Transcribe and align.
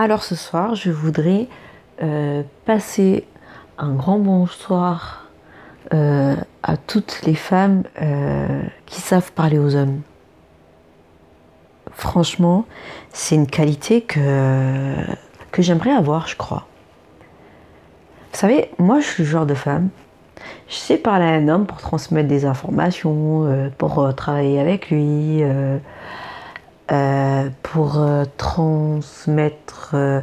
Alors 0.00 0.22
ce 0.22 0.36
soir, 0.36 0.76
je 0.76 0.92
voudrais 0.92 1.48
euh, 2.04 2.44
passer 2.66 3.26
un 3.78 3.94
grand 3.94 4.20
bonsoir 4.20 5.26
euh, 5.92 6.36
à 6.62 6.76
toutes 6.76 7.22
les 7.26 7.34
femmes 7.34 7.82
euh, 8.00 8.62
qui 8.86 9.00
savent 9.00 9.32
parler 9.32 9.58
aux 9.58 9.74
hommes. 9.74 10.02
Franchement, 11.90 12.64
c'est 13.12 13.34
une 13.34 13.48
qualité 13.48 14.02
que, 14.02 14.94
que 15.50 15.62
j'aimerais 15.62 15.90
avoir, 15.90 16.28
je 16.28 16.36
crois. 16.36 16.68
Vous 18.32 18.38
savez, 18.38 18.70
moi 18.78 19.00
je 19.00 19.06
suis 19.08 19.24
le 19.24 19.28
genre 19.28 19.46
de 19.46 19.54
femme, 19.54 19.88
je 20.68 20.76
sais 20.76 20.96
parler 20.96 21.24
à 21.24 21.30
un 21.30 21.48
homme 21.48 21.66
pour 21.66 21.78
transmettre 21.78 22.28
des 22.28 22.44
informations, 22.44 23.72
pour 23.78 24.14
travailler 24.14 24.60
avec 24.60 24.90
lui, 24.90 25.42
euh, 26.90 27.50
pour 27.62 27.98
euh, 27.98 28.24
transmettre 28.38 29.90
euh, 29.92 30.22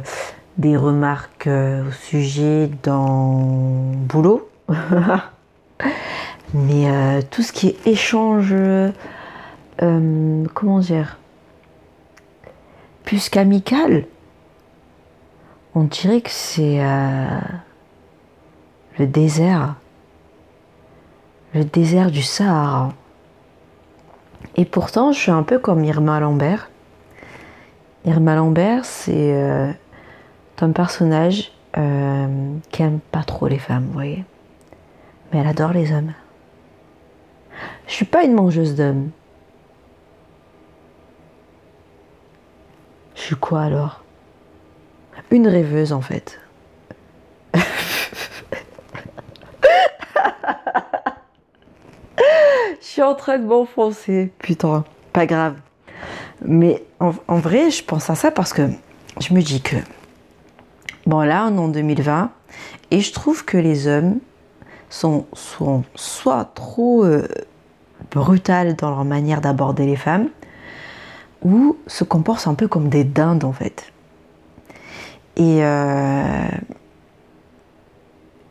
des 0.58 0.76
remarques 0.76 1.46
au 1.46 1.92
sujet 1.92 2.68
d'un 2.82 3.92
boulot. 4.08 4.48
Mais 6.54 7.22
tout 7.30 7.42
ce 7.42 7.52
qui 7.52 7.68
est 7.68 7.86
échange, 7.86 8.54
comment 9.78 10.78
dire, 10.78 11.18
plus 13.04 13.28
qu'amical, 13.28 14.06
on 15.74 15.84
dirait 15.84 16.22
que 16.22 16.30
c'est 16.30 16.78
le 18.98 19.06
désert, 19.06 19.74
le 21.52 21.64
désert 21.64 22.10
du 22.10 22.22
Sahara. 22.22 22.94
Et 24.54 24.64
pourtant, 24.64 25.12
je 25.12 25.18
suis 25.18 25.30
un 25.30 25.42
peu 25.42 25.58
comme 25.58 25.84
Irma 25.84 26.20
Lambert. 26.20 26.70
Irma 28.04 28.36
Lambert, 28.36 28.84
c'est 28.84 29.34
euh, 29.34 29.72
un 30.60 30.70
personnage 30.70 31.52
euh, 31.76 32.54
qui 32.70 32.82
aime 32.82 33.00
pas 33.10 33.24
trop 33.24 33.48
les 33.48 33.58
femmes, 33.58 33.86
vous 33.86 33.92
voyez. 33.92 34.24
Mais 35.32 35.40
elle 35.40 35.46
adore 35.46 35.72
les 35.72 35.92
hommes. 35.92 36.12
Je 37.86 37.92
suis 37.92 38.04
pas 38.04 38.24
une 38.24 38.34
mangeuse 38.34 38.74
d'hommes. 38.74 39.10
Je 43.14 43.22
suis 43.22 43.36
quoi 43.36 43.62
alors? 43.62 44.02
Une 45.30 45.48
rêveuse 45.48 45.92
en 45.92 46.00
fait. 46.00 46.38
Suis 52.96 53.02
en 53.02 53.14
train 53.14 53.36
de 53.36 53.44
m'enfoncer. 53.44 54.32
Putain, 54.38 54.82
pas 55.12 55.26
grave. 55.26 55.56
Mais 56.42 56.82
en, 56.98 57.10
vrai, 57.36 57.70
je 57.70 57.84
pense 57.84 58.08
à 58.08 58.14
ça 58.14 58.30
parce 58.30 58.54
que 58.54 58.70
je 59.20 59.34
me 59.34 59.42
dis 59.42 59.60
que, 59.60 59.76
bon 61.04 61.20
là, 61.20 61.46
on 61.50 61.56
est 61.56 61.60
en 61.60 61.68
2020, 61.68 62.30
et 62.90 63.00
je 63.00 63.12
trouve 63.12 63.44
que 63.44 63.58
les 63.58 63.86
hommes 63.86 64.16
sont, 64.88 65.26
sont 65.34 65.84
soit 65.94 66.50
trop 66.54 67.04
euh, 67.04 67.28
brutales 68.12 68.76
dans 68.76 68.88
leur 68.88 69.04
manière 69.04 69.42
d'aborder 69.42 69.84
les 69.84 69.96
femmes, 69.96 70.30
ou 71.42 71.76
se 71.86 72.02
comportent 72.02 72.46
un 72.46 72.54
peu 72.54 72.66
comme 72.66 72.88
des 72.88 73.04
dindes 73.04 73.44
en 73.44 73.52
fait. 73.52 73.92
Et 75.36 75.62
euh, 75.62 76.48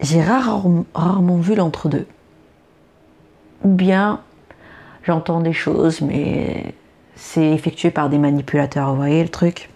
j'ai 0.01 0.21
rare- 0.21 0.67
rarement 0.93 1.37
vu 1.37 1.55
l'entre-deux. 1.55 2.05
Ou 3.63 3.69
bien 3.69 4.21
j'entends 5.05 5.39
des 5.39 5.53
choses, 5.53 6.01
mais 6.01 6.73
c'est 7.15 7.51
effectué 7.51 7.91
par 7.91 8.09
des 8.09 8.17
manipulateurs, 8.17 8.89
vous 8.91 8.97
voyez 8.97 9.23
le 9.23 9.29
truc? 9.29 9.69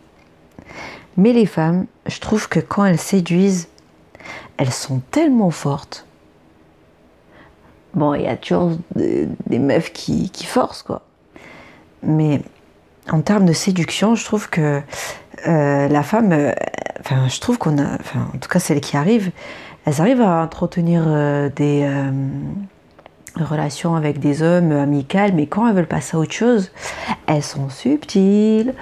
Mais 1.17 1.33
les 1.33 1.45
femmes, 1.45 1.85
je 2.05 2.19
trouve 2.19 2.47
que 2.47 2.59
quand 2.59 2.85
elles 2.85 2.99
séduisent, 2.99 3.67
elles 4.57 4.71
sont 4.71 5.01
tellement 5.11 5.51
fortes. 5.51 6.05
Bon, 7.93 8.13
il 8.13 8.23
y 8.23 8.27
a 8.27 8.37
toujours 8.37 8.71
des, 8.95 9.59
meufs 9.59 9.91
qui, 9.91 10.29
forcent, 10.45 10.83
quoi. 10.83 11.01
Mais 12.03 12.41
en 13.09 13.21
termes 13.21 13.45
de 13.45 13.53
séduction, 13.53 14.15
je 14.15 14.23
trouve 14.23 14.49
que 14.49 14.81
euh, 15.47 15.87
la 15.87 16.03
femme, 16.03 16.31
euh, 16.31 16.53
enfin, 16.99 17.27
je 17.27 17.39
trouve 17.39 17.57
qu'on 17.57 17.77
a, 17.77 17.95
enfin, 17.99 18.27
en 18.33 18.37
tout 18.37 18.49
cas 18.49 18.59
celles 18.59 18.81
qui 18.81 18.95
arrivent, 18.95 19.31
elles 19.85 19.99
arrivent 20.01 20.21
à 20.21 20.43
entretenir 20.43 21.03
euh, 21.07 21.49
des 21.49 21.89
relations 23.43 23.95
avec 23.95 24.19
des 24.19 24.41
hommes 24.41 24.71
amicales, 24.71 25.33
mais 25.33 25.47
quand 25.47 25.67
elles 25.67 25.75
veulent 25.75 25.87
passer 25.87 26.17
à 26.17 26.19
autre 26.19 26.33
chose, 26.33 26.71
elles 27.27 27.43
sont 27.43 27.69
subtiles. 27.69 28.73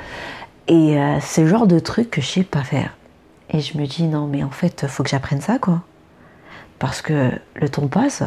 Et 0.68 1.00
euh, 1.00 1.18
c'est 1.22 1.44
le 1.44 1.48
genre 1.48 1.68
de 1.68 1.80
truc 1.80 2.10
que 2.10 2.22
je 2.22 2.28
sais 2.28 2.44
pas 2.44 2.64
faire. 2.64 2.96
Et 3.50 3.62
je 3.62 3.78
me 3.78 3.86
dis, 3.86 4.04
non, 4.04 4.28
mais 4.28 4.44
en 4.44 4.50
fait, 4.50 4.88
faut 4.88 5.04
que 5.04 5.10
j'apprenne 5.10 5.42
ça, 5.42 5.60
quoi. 5.60 5.82
Parce 6.80 7.02
que 7.02 7.32
le 7.56 7.70
temps 7.70 7.88
passe. 7.88 8.24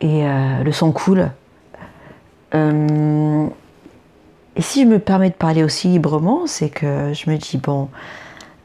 Et 0.00 0.26
euh, 0.26 0.62
le 0.62 0.72
son 0.72 0.92
coule. 0.92 1.30
Euh, 2.54 3.46
et 4.56 4.62
si 4.62 4.82
je 4.82 4.88
me 4.88 4.98
permets 4.98 5.30
de 5.30 5.34
parler 5.34 5.62
aussi 5.62 5.88
librement, 5.88 6.46
c'est 6.46 6.70
que 6.70 7.12
je 7.12 7.30
me 7.30 7.36
dis, 7.36 7.58
bon, 7.58 7.88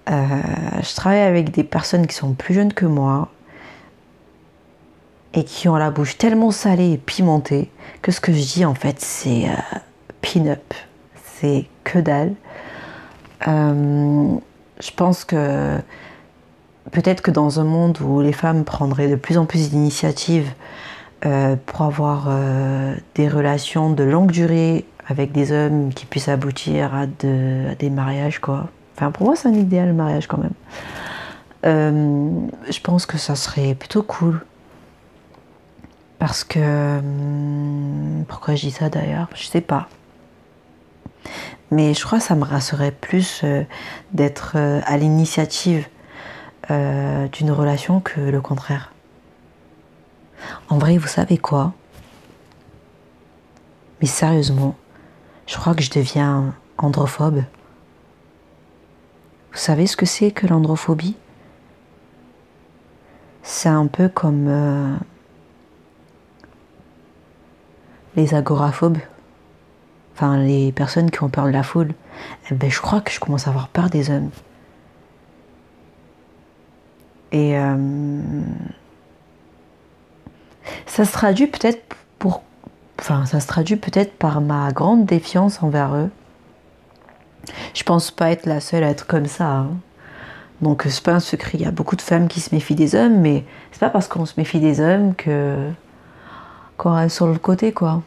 euh, 0.09 0.25
je 0.81 0.95
travaille 0.95 1.22
avec 1.22 1.51
des 1.51 1.63
personnes 1.63 2.07
qui 2.07 2.16
sont 2.16 2.34
plus 2.34 2.53
jeunes 2.53 2.74
que 2.74 2.85
moi 2.85 3.30
et 5.33 5.44
qui 5.44 5.67
ont 5.67 5.75
la 5.75 5.91
bouche 5.91 6.17
tellement 6.17 6.51
salée 6.51 6.91
et 6.94 6.97
pimentée 6.97 7.71
que 8.01 8.11
ce 8.11 8.19
que 8.19 8.31
je 8.31 8.41
dis, 8.41 8.66
en 8.66 8.75
fait, 8.75 8.99
c'est 8.99 9.45
euh, 9.45 9.79
pin-up. 10.21 10.73
C'est 11.23 11.66
que 11.83 11.99
dalle. 11.99 12.33
Euh, 13.47 14.35
je 14.79 14.91
pense 14.95 15.25
que 15.25 15.77
peut-être 16.91 17.21
que 17.21 17.31
dans 17.31 17.59
un 17.59 17.63
monde 17.63 17.99
où 18.01 18.21
les 18.21 18.33
femmes 18.33 18.63
prendraient 18.63 19.07
de 19.07 19.16
plus 19.16 19.38
en 19.38 19.45
plus 19.45 19.71
d'initiatives 19.71 20.51
euh, 21.25 21.55
pour 21.65 21.81
avoir 21.81 22.29
des 23.15 23.27
relations 23.27 23.89
de 23.89 24.03
longue 24.03 24.31
durée 24.31 24.85
avec 25.07 25.31
des 25.31 25.51
hommes 25.51 25.94
qui 25.94 26.05
puissent 26.05 26.29
aboutir 26.29 26.94
à, 26.94 27.01
à 27.01 27.75
des 27.75 27.89
mariages, 27.89 28.39
quoi. 28.39 28.67
Enfin, 28.95 29.11
pour 29.11 29.25
moi, 29.25 29.35
c'est 29.35 29.47
un 29.47 29.53
idéal, 29.53 29.88
le 29.88 29.94
mariage, 29.94 30.27
quand 30.27 30.38
même. 30.38 30.53
Je 31.63 32.79
pense 32.81 33.05
que 33.05 33.17
ça 33.17 33.35
serait 33.35 33.73
plutôt 33.73 34.03
cool. 34.03 34.41
Parce 36.19 36.44
que... 36.44 37.00
hum, 37.00 38.25
Pourquoi 38.28 38.56
je 38.56 38.68
dis 38.68 38.72
ça, 38.72 38.90
d'ailleurs? 38.90 39.29
Je 39.35 39.46
sais 39.46 39.62
pas. 39.62 39.90
Mais 41.72 41.94
je 41.94 42.06
crois 42.06 42.19
que 42.19 42.24
ça 42.25 42.35
me 42.35 42.44
rassurerait 42.44 42.91
plus 42.91 43.41
euh, 43.44 43.63
d'être 44.12 44.53
euh, 44.56 44.81
à 44.85 44.97
l'initiative 44.97 45.88
euh, 46.69 47.28
d'une 47.29 47.51
relation 47.51 48.00
que 48.00 48.19
le 48.19 48.41
contraire. 48.41 48.91
En 50.69 50.78
vrai, 50.78 50.97
vous 50.97 51.07
savez 51.07 51.38
quoi? 51.38 51.74
Mais 54.01 54.07
sérieusement, 54.07 54.75
je 55.47 55.56
crois 55.57 55.74
que 55.74 55.81
je 55.81 55.90
deviens 55.90 56.53
androphobe. 56.78 57.44
Vous 59.51 59.57
savez 59.57 59.88
ce 59.88 59.95
que 59.97 60.06
c'est 60.06 60.31
que 60.31 60.45
l'androphobie? 60.45 61.16
C'est 63.41 63.69
un 63.69 63.88
peu 63.88 64.09
comme 64.09 64.47
euh, 64.47 64.95
les 68.16 68.34
agoraphobes, 68.34 68.97
enfin 70.16 70.38
les 70.38 70.72
personnes 70.72 71.12
qui 71.12 71.24
ont 71.24 71.29
peur 71.29 71.46
de 71.46 71.51
la 71.51 71.63
foule. 71.63 71.94
Eh 72.51 72.56
ben, 72.56 72.69
je 72.69 72.79
crois 72.79 73.01
que 73.01 73.12
je 73.12 73.19
commence 73.19 73.47
à 73.47 73.50
avoir 73.50 73.68
peur 73.69 73.90
des 73.90 74.09
hommes. 74.09 74.29
Et 77.31 77.57
euh, 77.57 77.78
ça 80.85 81.06
se 81.06 81.12
traduit 81.12 81.47
peut-être 81.47 81.96
pour, 82.19 82.44
enfin, 83.00 83.25
ça 83.25 83.40
se 83.40 83.47
traduit 83.47 83.75
peut-être 83.75 84.13
par 84.13 84.40
ma 84.40 84.72
grande 84.72 85.06
défiance 85.06 85.63
envers 85.63 85.95
eux. 85.95 86.09
Je 87.74 87.84
pense 87.84 88.12
pas 88.12 88.30
être 88.31 88.45
la 88.45 88.62
seule 88.62 88.84
à 88.84 88.90
être 88.90 89.07
comme 89.07 89.25
ça. 89.25 89.50
hein. 89.50 89.71
Donc 90.62 90.83
c'est 90.88 91.04
pas 91.04 91.13
un 91.13 91.19
secret. 91.19 91.51
Il 91.56 91.62
y 91.62 91.66
a 91.66 91.71
beaucoup 91.71 91.95
de 91.95 92.01
femmes 92.01 92.27
qui 92.27 92.39
se 92.39 92.54
méfient 92.54 92.75
des 92.75 92.95
hommes, 92.95 93.19
mais 93.19 93.44
c'est 93.71 93.80
pas 93.80 93.89
parce 93.89 94.07
qu'on 94.07 94.25
se 94.25 94.36
méfie 94.38 94.59
des 94.59 94.80
hommes 94.80 95.13
que 95.16 95.69
reste 96.89 97.15
sur 97.15 97.27
le 97.27 97.38
côté, 97.38 97.71
quoi. 97.71 98.01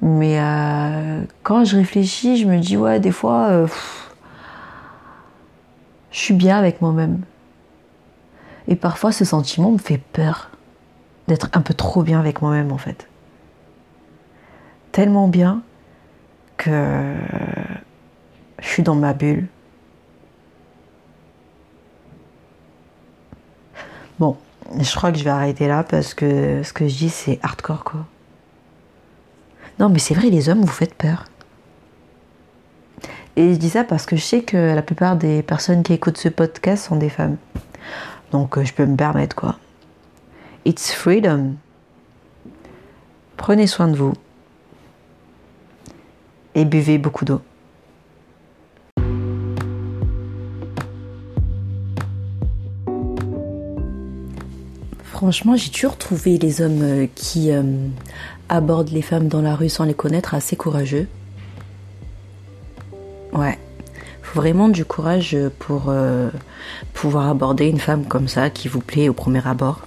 Mais 0.00 0.40
euh, 0.40 1.22
quand 1.42 1.64
je 1.64 1.76
réfléchis, 1.76 2.36
je 2.36 2.46
me 2.46 2.58
dis 2.58 2.76
ouais, 2.76 3.00
des 3.00 3.10
fois, 3.10 3.48
euh, 3.48 3.66
je 6.10 6.18
suis 6.18 6.34
bien 6.34 6.58
avec 6.58 6.80
moi-même. 6.80 7.20
Et 8.68 8.76
parfois, 8.76 9.12
ce 9.12 9.24
sentiment 9.24 9.70
me 9.72 9.78
fait 9.78 9.98
peur 9.98 10.50
d'être 11.26 11.48
un 11.52 11.60
peu 11.60 11.74
trop 11.74 12.02
bien 12.02 12.20
avec 12.20 12.42
moi-même, 12.42 12.70
en 12.70 12.78
fait. 12.78 13.08
Tellement 14.92 15.28
bien 15.28 15.62
que 16.56 17.14
je 18.60 18.68
suis 18.68 18.82
dans 18.82 18.94
ma 18.94 19.14
bulle. 19.14 19.46
Bon, 24.18 24.36
je 24.78 24.94
crois 24.94 25.12
que 25.12 25.18
je 25.18 25.24
vais 25.24 25.30
arrêter 25.30 25.66
là 25.68 25.82
parce 25.82 26.14
que 26.14 26.62
ce 26.62 26.72
que 26.72 26.88
je 26.88 26.96
dis, 26.96 27.10
c'est 27.10 27.38
hardcore, 27.42 27.84
quoi. 27.84 28.06
Non, 29.78 29.88
mais 29.88 29.98
c'est 29.98 30.14
vrai, 30.14 30.30
les 30.30 30.48
hommes, 30.48 30.60
vous 30.60 30.66
faites 30.66 30.94
peur. 30.94 31.24
Et 33.36 33.54
je 33.54 33.58
dis 33.58 33.70
ça 33.70 33.84
parce 33.84 34.04
que 34.04 34.16
je 34.16 34.22
sais 34.22 34.42
que 34.42 34.74
la 34.74 34.82
plupart 34.82 35.14
des 35.16 35.42
personnes 35.42 35.84
qui 35.84 35.92
écoutent 35.92 36.18
ce 36.18 36.28
podcast 36.28 36.86
sont 36.86 36.96
des 36.96 37.08
femmes. 37.08 37.36
Donc 38.32 38.58
euh, 38.58 38.64
je 38.64 38.72
peux 38.72 38.84
me 38.84 38.96
permettre 38.96 39.36
quoi. 39.36 39.60
It's 40.64 40.92
freedom. 40.92 41.54
Prenez 43.36 43.68
soin 43.68 43.86
de 43.86 43.96
vous. 43.96 44.12
Et 46.56 46.64
buvez 46.64 46.98
beaucoup 46.98 47.24
d'eau. 47.24 47.40
Franchement, 55.18 55.56
j'ai 55.56 55.70
toujours 55.70 55.96
trouvé 55.96 56.38
les 56.38 56.62
hommes 56.62 56.80
euh, 56.80 57.06
qui 57.12 57.50
euh, 57.50 57.64
abordent 58.48 58.90
les 58.90 59.02
femmes 59.02 59.26
dans 59.26 59.42
la 59.42 59.56
rue 59.56 59.68
sans 59.68 59.82
les 59.82 59.92
connaître 59.92 60.32
assez 60.32 60.54
courageux. 60.54 61.08
Ouais, 63.32 63.58
faut 64.22 64.40
vraiment 64.40 64.68
du 64.68 64.84
courage 64.84 65.36
pour 65.58 65.86
euh, 65.88 66.30
pouvoir 66.94 67.28
aborder 67.28 67.66
une 67.66 67.80
femme 67.80 68.04
comme 68.04 68.28
ça 68.28 68.48
qui 68.48 68.68
vous 68.68 68.78
plaît 68.78 69.08
au 69.08 69.12
premier 69.12 69.44
abord. 69.44 69.80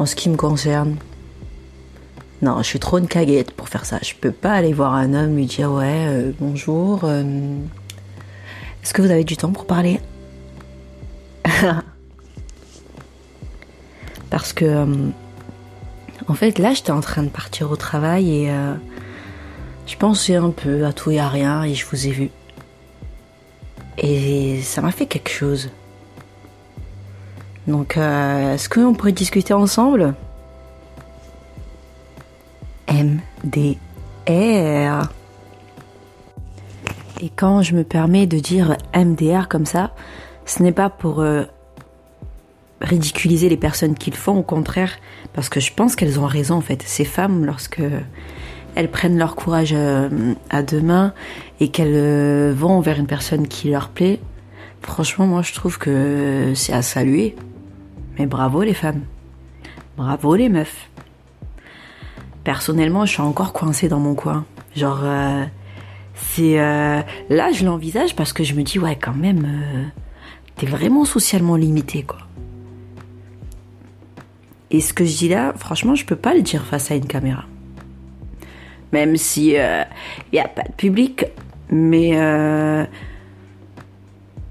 En 0.00 0.04
ce 0.04 0.16
qui 0.16 0.28
me 0.28 0.36
concerne, 0.36 0.96
non, 2.42 2.58
je 2.58 2.64
suis 2.66 2.80
trop 2.80 2.98
une 2.98 3.06
caguette 3.06 3.52
pour 3.52 3.68
faire 3.68 3.84
ça. 3.84 4.00
Je 4.02 4.14
peux 4.20 4.32
pas 4.32 4.54
aller 4.54 4.72
voir 4.72 4.94
un 4.94 5.14
homme 5.14 5.36
lui 5.36 5.46
dire 5.46 5.70
ouais 5.70 6.34
bonjour. 6.40 7.08
Est-ce 8.82 8.92
que 8.92 9.00
vous 9.00 9.12
avez 9.12 9.22
du 9.22 9.36
temps 9.36 9.52
pour 9.52 9.64
parler? 9.64 10.00
Parce 14.30 14.52
que, 14.52 14.64
euh, 14.64 14.86
en 16.28 16.34
fait, 16.34 16.58
là, 16.58 16.74
j'étais 16.74 16.90
en 16.90 17.00
train 17.00 17.22
de 17.22 17.28
partir 17.28 17.70
au 17.70 17.76
travail 17.76 18.34
et 18.34 18.50
euh, 18.50 18.74
je 19.86 19.96
pensais 19.96 20.36
un 20.36 20.50
peu 20.50 20.84
à 20.84 20.92
tout 20.92 21.10
et 21.10 21.18
à 21.18 21.28
rien 21.28 21.64
et 21.64 21.74
je 21.74 21.86
vous 21.86 22.06
ai 22.06 22.10
vu. 22.10 22.30
Et 23.96 24.60
ça 24.62 24.80
m'a 24.80 24.90
fait 24.90 25.06
quelque 25.06 25.30
chose. 25.30 25.70
Donc, 27.66 27.96
euh, 27.96 28.54
est-ce 28.54 28.68
qu'on 28.68 28.94
pourrait 28.94 29.12
discuter 29.12 29.54
ensemble? 29.54 30.14
MDR. 32.88 33.76
Et 37.20 37.30
quand 37.34 37.62
je 37.62 37.74
me 37.74 37.82
permets 37.82 38.26
de 38.26 38.38
dire 38.38 38.76
MDR 38.94 39.48
comme 39.48 39.66
ça, 39.66 39.92
ce 40.46 40.62
n'est 40.62 40.72
pas 40.72 40.88
pour 40.88 41.22
ridiculiser 42.80 43.48
les 43.48 43.56
personnes 43.56 43.94
qui 43.94 44.10
le 44.10 44.16
font, 44.16 44.36
au 44.38 44.42
contraire, 44.42 44.92
parce 45.32 45.48
que 45.48 45.60
je 45.60 45.72
pense 45.72 45.96
qu'elles 45.96 46.20
ont 46.20 46.26
raison 46.26 46.56
en 46.56 46.60
fait. 46.60 46.82
Ces 46.82 47.04
femmes, 47.04 47.44
lorsque 47.44 47.82
elles 48.74 48.90
prennent 48.90 49.18
leur 49.18 49.34
courage 49.34 49.72
euh, 49.74 50.34
à 50.50 50.62
deux 50.62 50.80
mains 50.80 51.12
et 51.60 51.68
qu'elles 51.68 51.94
euh, 51.94 52.54
vont 52.56 52.80
vers 52.80 52.98
une 52.98 53.06
personne 53.06 53.48
qui 53.48 53.70
leur 53.70 53.88
plaît, 53.88 54.20
franchement, 54.82 55.26
moi 55.26 55.42
je 55.42 55.52
trouve 55.54 55.78
que 55.78 56.52
c'est 56.54 56.72
à 56.72 56.82
saluer. 56.82 57.34
Mais 58.18 58.26
bravo 58.26 58.62
les 58.62 58.74
femmes. 58.74 59.02
Bravo 59.96 60.34
les 60.36 60.48
meufs. 60.48 60.88
Personnellement, 62.44 63.04
je 63.04 63.12
suis 63.12 63.22
encore 63.22 63.52
coincée 63.52 63.88
dans 63.88 63.98
mon 63.98 64.14
coin. 64.14 64.44
Genre, 64.74 65.00
euh, 65.02 65.44
c'est. 66.14 66.56
là, 66.56 67.52
je 67.52 67.64
l'envisage 67.64 68.16
parce 68.16 68.32
que 68.32 68.44
je 68.44 68.54
me 68.54 68.62
dis, 68.62 68.78
ouais, 68.78 68.96
quand 68.96 69.14
même, 69.14 69.46
t'es 70.56 70.66
vraiment 70.66 71.04
socialement 71.04 71.56
limité, 71.56 72.02
quoi. 72.04 72.18
Et 74.70 74.80
ce 74.80 74.92
que 74.92 75.04
je 75.04 75.16
dis 75.16 75.28
là, 75.28 75.54
franchement, 75.56 75.94
je 75.94 76.04
peux 76.04 76.16
pas 76.16 76.34
le 76.34 76.42
dire 76.42 76.64
face 76.64 76.90
à 76.90 76.94
une 76.94 77.06
caméra. 77.06 77.44
Même 78.92 79.16
si 79.16 79.50
il 79.50 79.58
euh, 79.58 79.84
n'y 80.32 80.40
a 80.40 80.48
pas 80.48 80.62
de 80.62 80.72
public, 80.72 81.26
mais 81.70 82.18
euh, 82.18 82.84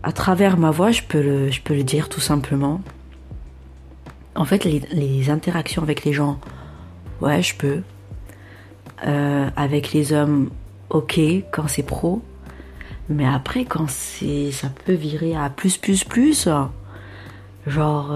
à 0.03 0.11
travers 0.11 0.57
ma 0.57 0.71
voix, 0.71 0.91
je 0.91 1.03
peux, 1.03 1.21
le, 1.21 1.51
je 1.51 1.61
peux 1.61 1.75
le 1.75 1.83
dire 1.83 2.09
tout 2.09 2.19
simplement. 2.19 2.81
En 4.35 4.45
fait, 4.45 4.63
les, 4.65 5.29
interactions 5.29 5.81
avec 5.81 6.03
les 6.03 6.13
gens, 6.13 6.39
ouais, 7.21 7.41
je 7.41 7.55
peux. 7.55 7.81
Euh, 9.05 9.49
avec 9.55 9.93
les 9.93 10.13
hommes, 10.13 10.49
ok, 10.89 11.19
quand 11.51 11.67
c'est 11.67 11.83
pro. 11.83 12.21
Mais 13.09 13.25
après, 13.25 13.65
quand 13.65 13.89
c'est, 13.89 14.51
ça 14.51 14.69
peut 14.85 14.93
virer 14.93 15.35
à 15.35 15.49
plus, 15.49 15.77
plus, 15.77 16.03
plus, 16.03 16.49
genre 17.65 18.11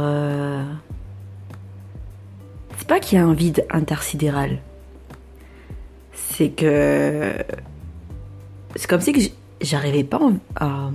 c'est 2.82 2.88
pas 2.88 3.00
qu'il 3.00 3.20
y 3.20 3.22
a 3.22 3.24
un 3.24 3.34
vide 3.36 3.64
intersidéral. 3.70 4.58
C'est 6.14 6.50
que. 6.50 7.36
C'est 8.76 8.90
comme 8.90 9.02
si 9.02 9.14
que 9.14 9.20
j'arrivais 9.62 10.04
pas 10.04 10.20
à, 10.56 10.90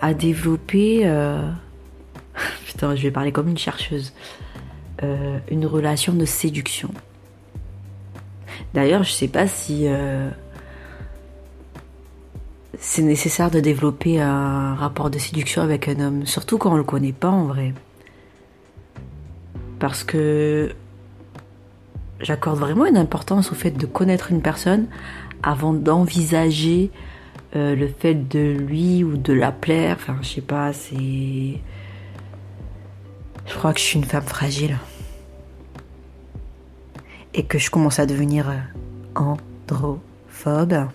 à 0.00 0.14
développer. 0.14 1.02
Euh, 1.04 1.48
putain, 2.66 2.96
je 2.96 3.02
vais 3.02 3.12
parler 3.12 3.30
comme 3.30 3.48
une 3.48 3.56
chercheuse. 3.56 4.14
Euh, 5.04 5.38
une 5.48 5.64
relation 5.64 6.12
de 6.12 6.24
séduction. 6.24 6.90
D'ailleurs, 8.74 9.04
je 9.04 9.12
sais 9.12 9.28
pas 9.28 9.46
si. 9.46 9.84
Euh, 9.86 10.28
c'est 12.80 13.02
nécessaire 13.02 13.52
de 13.52 13.60
développer 13.60 14.20
un 14.20 14.74
rapport 14.74 15.08
de 15.08 15.20
séduction 15.20 15.62
avec 15.62 15.86
un 15.86 16.00
homme, 16.00 16.26
surtout 16.26 16.58
quand 16.58 16.72
on 16.72 16.76
le 16.76 16.82
connaît 16.82 17.12
pas 17.12 17.30
en 17.30 17.44
vrai 17.44 17.74
parce 19.78 20.04
que 20.04 20.74
j'accorde 22.20 22.58
vraiment 22.58 22.86
une 22.86 22.96
importance 22.96 23.52
au 23.52 23.54
fait 23.54 23.70
de 23.70 23.86
connaître 23.86 24.30
une 24.30 24.42
personne 24.42 24.86
avant 25.42 25.72
d'envisager 25.72 26.90
euh, 27.54 27.74
le 27.74 27.88
fait 27.88 28.14
de 28.14 28.56
lui 28.58 29.04
ou 29.04 29.16
de 29.16 29.32
la 29.32 29.52
plaire. 29.52 29.96
Enfin, 29.98 30.18
je 30.22 30.28
sais 30.28 30.40
pas, 30.40 30.72
c'est. 30.72 31.60
Je 33.46 33.54
crois 33.54 33.72
que 33.72 33.78
je 33.78 33.84
suis 33.84 33.98
une 33.98 34.04
femme 34.04 34.24
fragile. 34.24 34.78
Et 37.34 37.44
que 37.44 37.58
je 37.58 37.70
commence 37.70 37.98
à 37.98 38.06
devenir 38.06 38.48
euh, 38.50 38.54
androphobe. 39.14 40.88